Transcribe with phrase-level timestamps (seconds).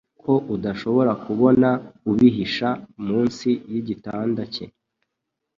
[0.21, 1.69] ko udashobora kubona
[2.09, 2.69] ubihisha
[3.05, 4.65] munsi yigitanda cye